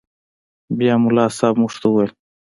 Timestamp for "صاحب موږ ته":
1.37-1.87